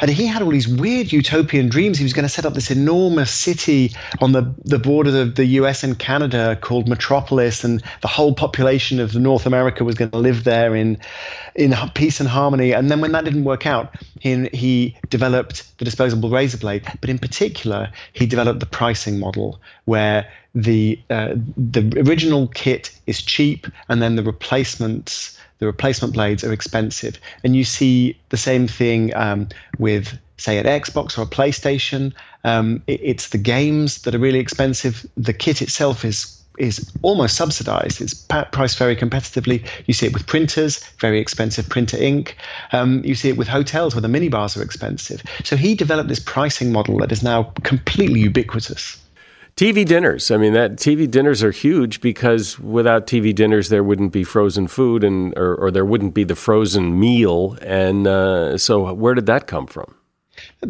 [0.01, 1.99] And he had all these weird utopian dreams.
[1.99, 5.45] He was going to set up this enormous city on the, the border of the
[5.47, 10.19] US and Canada called Metropolis, and the whole population of North America was going to
[10.19, 10.99] live there in,
[11.55, 12.73] in peace and harmony.
[12.73, 16.85] And then when that didn't work out, he, he developed the disposable razor blade.
[17.01, 23.23] But in particular, he developed the pricing model where the uh, the original kit is
[23.23, 27.21] cheap and then the replacements the replacement blades are expensive.
[27.44, 29.48] And you see the same thing um,
[29.79, 32.13] with, say, an Xbox or a PlayStation.
[32.42, 35.06] Um, it, it's the games that are really expensive.
[35.17, 38.02] The kit itself is is almost subsidized.
[38.02, 38.13] It's
[38.50, 39.67] priced very competitively.
[39.87, 42.37] You see it with printers, very expensive printer ink.
[42.73, 45.23] Um, you see it with hotels where the minibars are expensive.
[45.44, 49.00] So he developed this pricing model that is now completely ubiquitous.
[49.57, 50.31] TV dinners.
[50.31, 54.67] I mean, that TV dinners are huge because without TV dinners, there wouldn't be frozen
[54.67, 57.59] food, and or, or there wouldn't be the frozen meal.
[57.61, 59.94] And uh, so, where did that come from?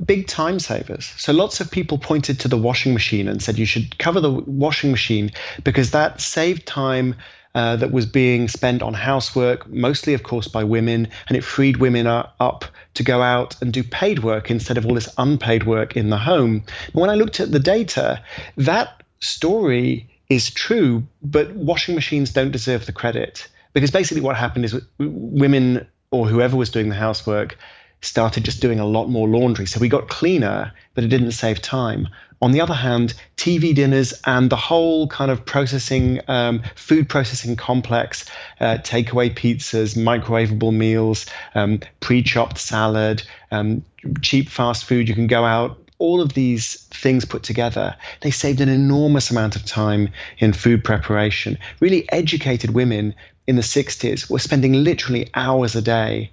[0.04, 1.06] Big time savers.
[1.16, 4.30] So lots of people pointed to the washing machine and said you should cover the
[4.30, 5.30] washing machine
[5.62, 7.14] because that saved time
[7.54, 11.76] uh, that was being spent on housework, mostly, of course, by women, and it freed
[11.76, 15.96] women up to go out and do paid work instead of all this unpaid work
[15.96, 16.62] in the home.
[16.92, 18.22] when I looked at the data,
[18.56, 23.48] that story is true, but washing machines don't deserve the credit.
[23.74, 27.56] Because basically, what happened is women or whoever was doing the housework
[28.02, 29.66] started just doing a lot more laundry.
[29.66, 32.08] So we got cleaner, but it didn't save time.
[32.42, 37.54] On the other hand, TV dinners and the whole kind of processing, um, food processing
[37.54, 38.24] complex,
[38.60, 43.22] uh, takeaway pizzas, microwavable meals, um, pre chopped salad,
[43.52, 43.84] um,
[44.20, 45.78] cheap fast food, you can go out.
[45.98, 50.82] All of these things put together, they saved an enormous amount of time in food
[50.82, 51.56] preparation.
[51.78, 53.14] Really educated women
[53.46, 56.32] in the 60s were spending literally hours a day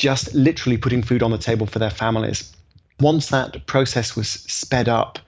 [0.00, 2.50] just literally putting food on the table for their families.
[3.00, 5.18] Once that process was sped up,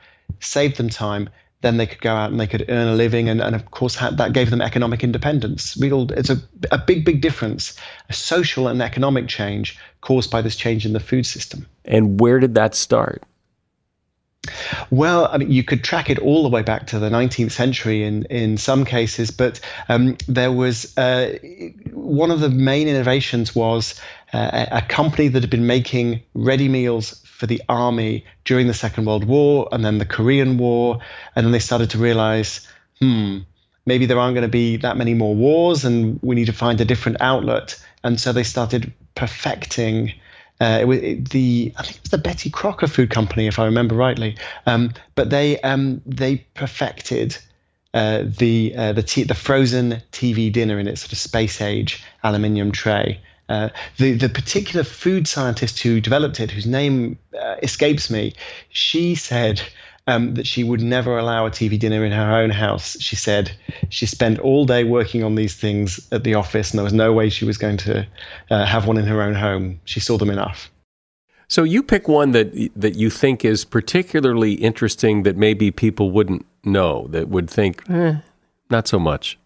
[0.41, 1.29] saved them time,
[1.61, 3.29] then they could go out and they could earn a living.
[3.29, 5.77] And, and of course, that gave them economic independence.
[5.79, 6.39] It's a,
[6.73, 7.77] a big, big difference,
[8.09, 11.67] a social and economic change caused by this change in the food system.
[11.85, 13.23] And where did that start?
[14.91, 18.03] Well, I mean, you could track it all the way back to the 19th century
[18.03, 21.39] in, in some cases, but um, there was uh,
[21.93, 24.01] one of the main innovations was
[24.33, 29.05] uh, a company that had been making ready meals for the army during the Second
[29.05, 30.99] World War and then the Korean War.
[31.37, 32.67] And then they started to realize,
[33.01, 33.39] hmm,
[33.87, 36.81] maybe there aren't going to be that many more wars and we need to find
[36.81, 37.81] a different outlet.
[38.03, 40.15] And so they started perfecting
[40.61, 43.65] uh, it was the I think it was the Betty Crocker Food Company, if I
[43.65, 44.37] remember rightly.
[44.67, 47.37] Um, but they um, they perfected
[47.95, 52.03] uh, the uh, the t- the frozen TV dinner in its sort of space age
[52.23, 53.21] aluminium tray.
[53.49, 58.33] Uh, the the particular food scientist who developed it, whose name uh, escapes me,
[58.71, 59.61] she said
[60.07, 62.97] um, that she would never allow a TV dinner in her own house.
[63.01, 63.53] She said
[63.89, 67.13] she spent all day working on these things at the office, and there was no
[67.13, 68.07] way she was going to
[68.51, 69.81] uh, have one in her own home.
[69.85, 70.71] She saw them enough.
[71.49, 76.47] So you pick one that that you think is particularly interesting that maybe people wouldn't
[76.65, 78.17] know that would think, eh,
[78.71, 79.39] not so much.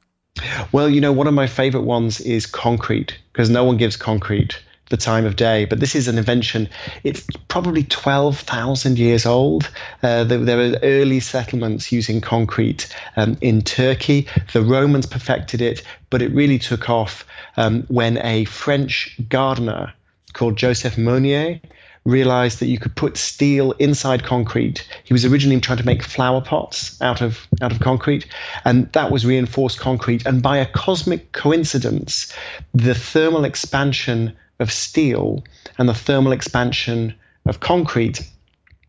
[0.73, 4.63] Well, you know, one of my favorite ones is concrete because no one gives concrete
[4.91, 5.65] the time of day.
[5.65, 6.69] But this is an invention.
[7.05, 9.71] It's probably 12,000 years old.
[10.03, 14.27] Uh, there, there, were early settlements using concrete um, in Turkey.
[14.53, 17.27] The Romans perfected it, but it really took off
[17.57, 19.93] um, when a French gardener
[20.33, 21.61] called Joseph Monier
[22.07, 24.87] realized that you could put steel inside concrete.
[25.05, 28.27] He was originally trying to make flower pots out of out of concrete,
[28.65, 30.25] and that was reinforced concrete.
[30.25, 32.33] And by a cosmic coincidence,
[32.73, 35.45] the thermal expansion of steel
[35.79, 37.15] and the thermal expansion
[37.47, 38.21] of concrete,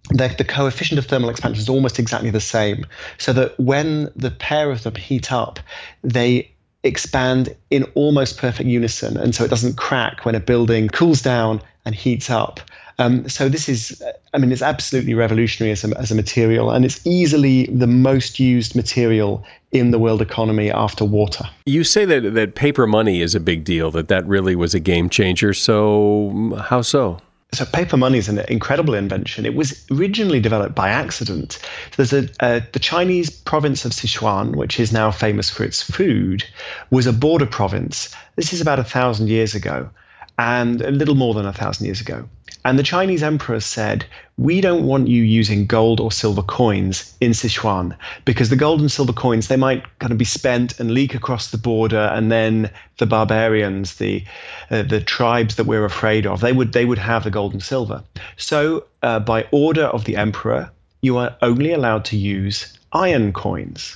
[0.09, 2.86] the, the coefficient of thermal expansion is almost exactly the same.
[3.18, 5.59] So that when the pair of them heat up,
[6.03, 6.51] they
[6.84, 9.18] expand in almost perfect unison.
[9.18, 12.59] And so it doesn't crack when a building cools down and heats up.
[12.99, 14.01] Um, so this is,
[14.33, 18.39] I mean, it's absolutely revolutionary as a, as a material, and it's easily the most
[18.39, 21.47] used material in the world economy after water.
[21.65, 24.79] You say that that paper money is a big deal, that that really was a
[24.79, 25.53] game changer.
[25.53, 27.19] So how so?
[27.53, 29.45] So paper money is an incredible invention.
[29.45, 31.59] It was originally developed by accident.
[31.95, 36.43] There's a uh, the Chinese province of Sichuan, which is now famous for its food,
[36.89, 38.13] was a border province.
[38.35, 39.89] This is about a thousand years ago,
[40.37, 42.27] and a little more than a thousand years ago.
[42.68, 44.05] And the Chinese emperor said,
[44.36, 47.95] We don't want you using gold or silver coins in Sichuan
[48.26, 51.49] because the gold and silver coins, they might kind of be spent and leak across
[51.49, 52.11] the border.
[52.13, 54.22] And then the barbarians, the,
[54.70, 57.63] uh, the tribes that we're afraid of, they would, they would have the gold and
[57.63, 58.03] silver.
[58.36, 60.70] So, uh, by order of the emperor,
[61.01, 63.95] you are only allowed to use iron coins.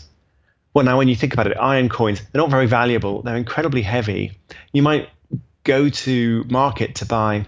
[0.73, 3.81] Well, now, when you think about it, iron coins, they're not very valuable, they're incredibly
[3.81, 4.31] heavy.
[4.71, 5.09] You might
[5.65, 7.45] go to market to buy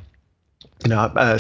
[0.84, 1.40] you know, uh,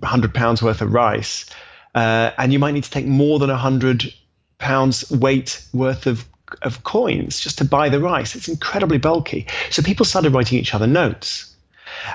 [0.00, 1.46] 100 pounds worth of rice,
[1.94, 4.12] uh, and you might need to take more than 100
[4.58, 6.26] pounds weight worth of
[6.62, 8.34] of coins just to buy the rice.
[8.34, 9.46] It's incredibly bulky.
[9.70, 11.54] So people started writing each other notes.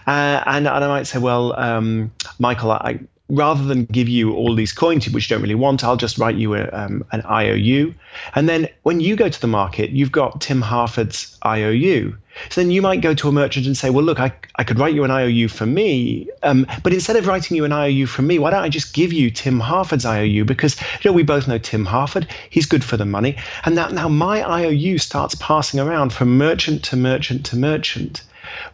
[0.07, 2.99] Uh, and, and I might say, well, um, Michael, I,
[3.29, 6.35] rather than give you all these coins which you don't really want, I'll just write
[6.35, 7.93] you a, um, an IOU.
[8.35, 12.15] And then when you go to the market, you've got Tim Harford's IOU.
[12.49, 14.77] So then you might go to a merchant and say, well, look, I, I could
[14.77, 18.21] write you an IOU for me, um, but instead of writing you an IOU for
[18.21, 20.43] me, why don't I just give you Tim Harford's IOU?
[20.43, 23.93] Because you know we both know Tim Harford, he's good for the money, and that
[23.93, 28.21] now my IOU starts passing around from merchant to merchant to merchant,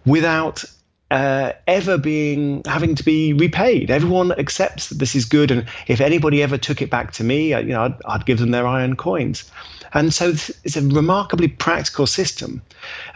[0.06, 0.66] without
[1.12, 3.92] uh, ever being having to be repaid.
[3.92, 7.50] Everyone accepts that this is good, and if anybody ever took it back to me,
[7.50, 9.52] you know, I'd, I'd give them their iron coins.
[9.94, 12.62] And so it's a remarkably practical system.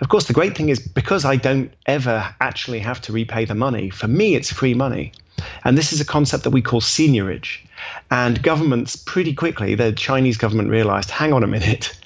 [0.01, 3.55] Of course, the great thing is because I don't ever actually have to repay the
[3.55, 5.13] money, for me, it's free money.
[5.63, 7.59] And this is a concept that we call seigniorage.
[8.11, 11.97] And governments pretty quickly, the Chinese government realized hang on a minute,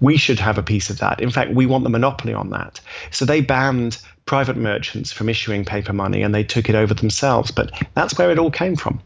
[0.00, 1.20] we should have a piece of that.
[1.20, 2.80] In fact, we want the monopoly on that.
[3.12, 7.50] So they banned private merchants from issuing paper money and they took it over themselves.
[7.50, 9.00] But that's where it all came from.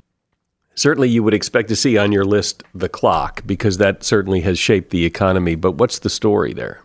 [0.74, 4.58] Certainly, you would expect to see on your list the clock because that certainly has
[4.58, 5.54] shaped the economy.
[5.54, 6.82] But what's the story there?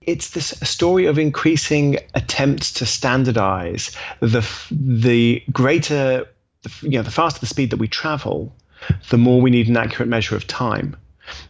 [0.00, 3.94] It's this story of increasing attempts to standardize.
[4.20, 6.26] The the greater,
[6.80, 8.56] you know, the faster the speed that we travel,
[9.10, 10.96] the more we need an accurate measure of time.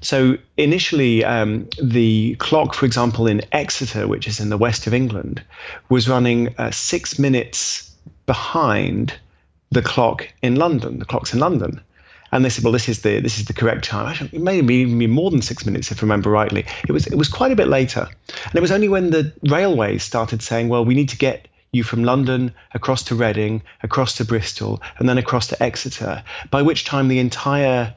[0.01, 4.95] So initially, um, the clock, for example, in Exeter, which is in the west of
[4.95, 5.43] England,
[5.89, 7.91] was running uh, six minutes
[8.26, 9.14] behind
[9.70, 10.99] the clock in London.
[10.99, 11.81] The clock's in London.
[12.33, 14.31] And they said, well, this is the this is the correct time.
[14.33, 16.64] It may even be more than six minutes, if I remember rightly.
[16.87, 18.07] It was it was quite a bit later,
[18.45, 21.83] and it was only when the railways started saying, well, we need to get you
[21.83, 26.22] from London across to Reading, across to Bristol, and then across to Exeter.
[26.51, 27.95] By which time the entire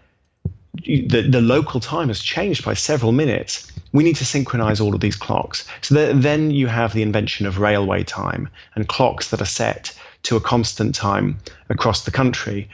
[0.74, 3.71] the, the local time has changed by several minutes.
[3.91, 5.67] We need to synchronize all of these clocks.
[5.82, 9.97] So that, then you have the invention of railway time and clocks that are set
[10.24, 11.38] to a constant time
[11.69, 12.69] across the country.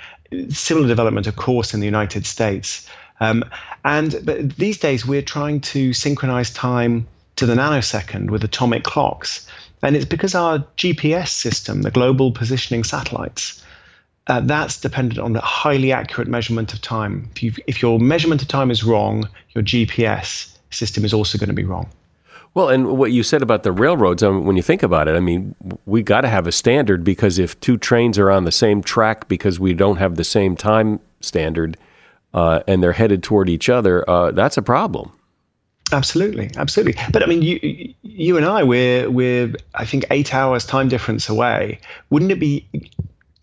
[0.49, 2.87] Similar development, of course, in the United States.
[3.19, 3.43] Um,
[3.83, 9.47] and but these days, we're trying to synchronize time to the nanosecond with atomic clocks.
[9.81, 13.58] And it's because our GPS system, the global positioning satellites,
[14.29, 17.29] uh, that's dependent on a highly accurate measurement of time.
[17.41, 21.55] If, if your measurement of time is wrong, your GPS system is also going to
[21.55, 21.89] be wrong.
[22.53, 25.15] Well, and what you said about the railroads, I mean, when you think about it,
[25.15, 25.55] I mean,
[25.85, 29.27] we got to have a standard because if two trains are on the same track
[29.27, 31.77] because we don't have the same time standard
[32.33, 35.11] uh, and they're headed toward each other, uh, that's a problem.
[35.91, 37.01] Absolutely, absolutely.
[37.11, 41.29] But I mean, you, you and I, we're we're I think eight hours time difference
[41.29, 41.79] away.
[42.11, 42.67] Wouldn't it be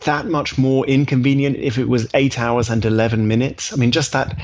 [0.05, 3.73] that much more inconvenient if it was eight hours and 11 minutes?
[3.73, 4.39] I mean just that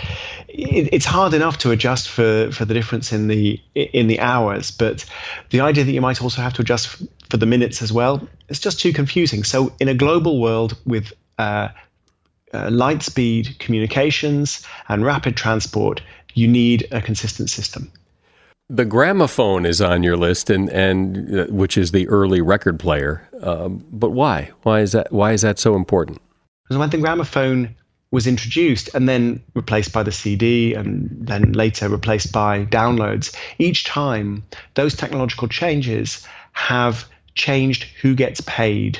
[0.48, 4.70] it, it's hard enough to adjust for for the difference in the in the hours
[4.70, 5.04] but
[5.50, 8.60] the idea that you might also have to adjust for the minutes as well it's
[8.60, 9.44] just too confusing.
[9.44, 11.68] So in a global world with uh,
[12.52, 16.02] uh, light speed communications and rapid transport
[16.34, 17.92] you need a consistent system
[18.72, 23.28] the gramophone is on your list, and and uh, which is the early record player.
[23.42, 24.50] Um, but why?
[24.62, 25.12] Why is that?
[25.12, 26.20] Why is that so important?
[26.64, 27.76] Because when the gramophone
[28.10, 33.84] was introduced and then replaced by the CD and then later replaced by downloads, each
[33.84, 34.42] time
[34.74, 38.98] those technological changes have changed who gets paid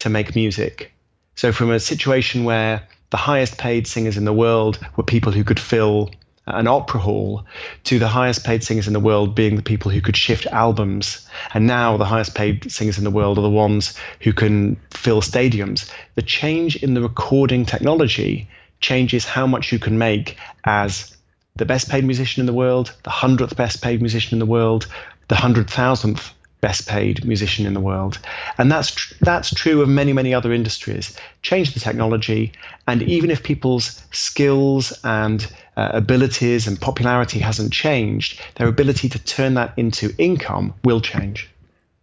[0.00, 0.92] to make music.
[1.36, 5.44] So from a situation where the highest paid singers in the world were people who
[5.44, 6.10] could fill
[6.46, 7.44] an opera hall
[7.84, 11.28] to the highest paid singers in the world being the people who could shift albums.
[11.54, 15.22] And now the highest paid singers in the world are the ones who can fill
[15.22, 15.90] stadiums.
[16.14, 18.48] The change in the recording technology
[18.80, 21.16] changes how much you can make as
[21.56, 24.86] the best paid musician in the world, the hundredth best paid musician in the world,
[25.28, 28.18] the hundred thousandth best paid musician in the world.
[28.58, 31.16] And that's tr- that's true of many many other industries.
[31.42, 32.52] Change the technology,
[32.86, 35.46] and even if people's skills and
[35.80, 41.48] uh, abilities and popularity hasn't changed, their ability to turn that into income will change.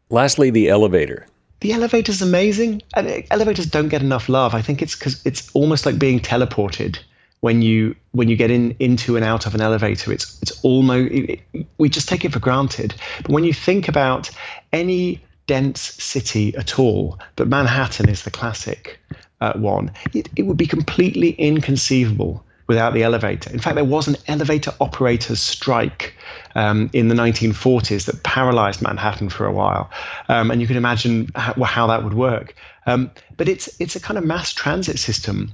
[0.09, 1.27] Lastly, the elevator.
[1.59, 2.81] The elevator is amazing.
[3.29, 4.55] Elevators don't get enough love.
[4.55, 6.97] I think it's because it's almost like being teleported
[7.41, 11.11] when you when you get in into and out of an elevator it's it's almost
[11.11, 14.31] it, it, we just take it for granted but when you think about
[14.73, 18.99] any dense city at all but manhattan is the classic
[19.39, 24.07] uh, one it, it would be completely inconceivable without the elevator in fact there was
[24.07, 26.13] an elevator operators strike
[26.55, 29.89] um, in the 1940s that paralyzed manhattan for a while
[30.29, 32.55] um, and you can imagine how, how that would work
[32.85, 35.51] um, but it's it's a kind of mass transit system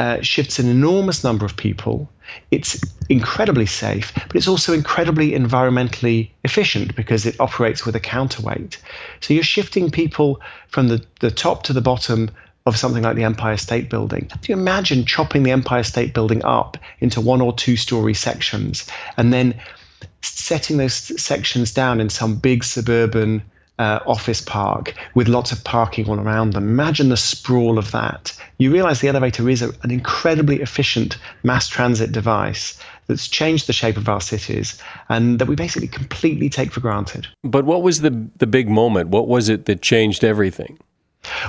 [0.00, 2.08] uh, shifts an enormous number of people.
[2.50, 2.80] It's
[3.10, 8.78] incredibly safe, but it's also incredibly environmentally efficient because it operates with a counterweight.
[9.20, 12.30] So you're shifting people from the, the top to the bottom
[12.66, 14.30] of something like the Empire State Building.
[14.40, 18.86] Do you imagine chopping the Empire State Building up into one or two story sections
[19.16, 19.58] and then
[20.22, 23.42] setting those sections down in some big suburban
[23.78, 26.68] uh, office park with lots of parking all around them.
[26.68, 28.36] Imagine the sprawl of that.
[28.58, 33.72] You realize the elevator is a, an incredibly efficient mass transit device that's changed the
[33.72, 37.26] shape of our cities and that we basically completely take for granted.
[37.42, 39.08] But what was the, the big moment?
[39.08, 40.78] What was it that changed everything?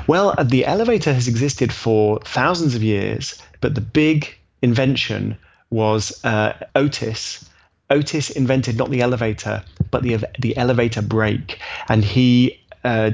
[0.07, 5.38] Well, uh, the elevator has existed for thousands of years, but the big invention
[5.69, 7.45] was uh, Otis.
[7.89, 11.59] Otis invented not the elevator, but the the elevator brake,
[11.89, 13.11] and he uh,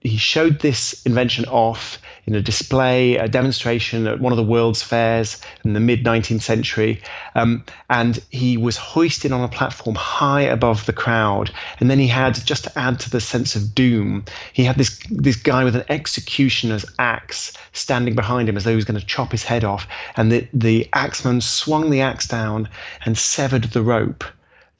[0.00, 1.98] he showed this invention off
[2.34, 7.00] a display, a demonstration at one of the world's fairs in the mid 19th century.
[7.34, 11.50] Um, and he was hoisted on a platform high above the crowd.
[11.78, 15.00] And then he had, just to add to the sense of doom, he had this,
[15.10, 19.06] this guy with an executioner's axe standing behind him as though he was going to
[19.06, 19.86] chop his head off.
[20.16, 22.68] And the, the axeman swung the axe down
[23.04, 24.24] and severed the rope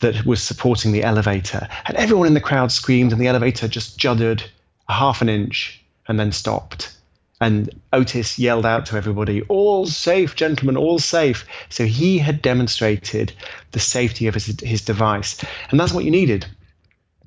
[0.00, 1.68] that was supporting the elevator.
[1.86, 4.42] And everyone in the crowd screamed, and the elevator just juddered
[4.88, 6.96] a half an inch and then stopped.
[7.40, 11.46] And Otis yelled out to everybody, All safe, gentlemen, all safe.
[11.70, 13.32] So he had demonstrated
[13.72, 15.42] the safety of his, his device.
[15.70, 16.46] And that's what you needed.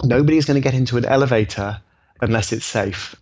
[0.03, 1.81] Nobody's going to get into an elevator
[2.21, 3.15] unless it's safe.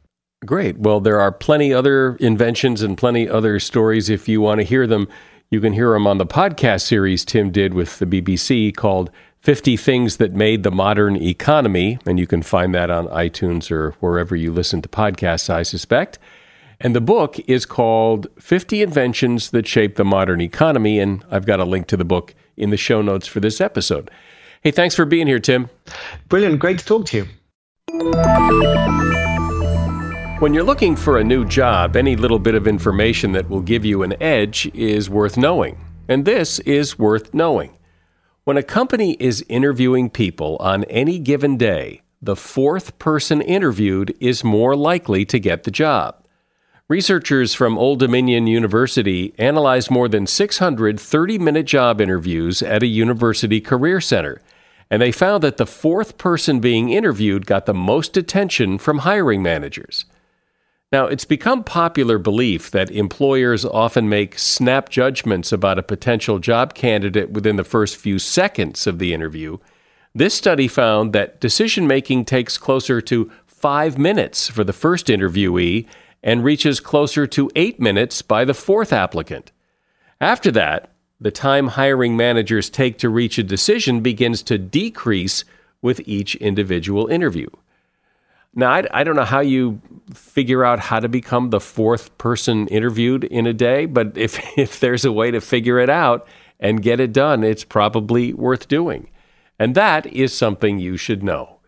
[0.46, 0.80] Great.
[0.80, 4.10] Well, there are plenty other inventions and plenty other stories.
[4.10, 5.08] If you want to hear them,
[5.52, 9.12] you can hear them on the podcast series Tim did with the BBC called
[9.42, 12.00] 50 Things That Made the Modern Economy.
[12.06, 16.18] And you can find that on iTunes or wherever you listen to podcasts, I suspect.
[16.84, 20.98] And the book is called 50 Inventions That Shaped the Modern Economy.
[21.00, 24.10] And I've got a link to the book in the show notes for this episode.
[24.64, 25.70] Hey, thanks for being here, Tim.
[26.28, 26.58] Brilliant.
[26.58, 27.28] Great to talk to you.
[30.40, 33.86] When you're looking for a new job, any little bit of information that will give
[33.86, 35.80] you an edge is worth knowing.
[36.08, 37.78] And this is worth knowing.
[38.44, 44.44] When a company is interviewing people on any given day, the fourth person interviewed is
[44.44, 46.21] more likely to get the job.
[46.92, 52.86] Researchers from Old Dominion University analyzed more than 600 30 minute job interviews at a
[52.86, 54.42] university career center,
[54.90, 59.42] and they found that the fourth person being interviewed got the most attention from hiring
[59.42, 60.04] managers.
[60.92, 66.74] Now, it's become popular belief that employers often make snap judgments about a potential job
[66.74, 69.60] candidate within the first few seconds of the interview.
[70.14, 75.88] This study found that decision making takes closer to five minutes for the first interviewee
[76.24, 79.52] and reaches closer to eight minutes by the fourth applicant.
[80.20, 85.44] After that, the time hiring managers take to reach a decision begins to decrease
[85.82, 87.48] with each individual interview.
[88.54, 89.82] Now, I, I, don't know how you
[90.14, 94.80] figure out how to become the fourth person interviewed in a day, but if, if
[94.80, 96.28] there's a way to figure it out
[96.60, 99.10] and get it done, it's probably worth doing.
[99.58, 101.61] And that is something you should know.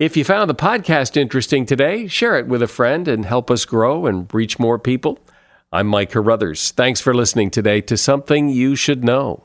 [0.00, 3.64] If you found the podcast interesting today, share it with a friend and help us
[3.64, 5.20] grow and reach more people.
[5.70, 6.72] I'm Mike Carruthers.
[6.72, 9.44] Thanks for listening today to Something You Should Know.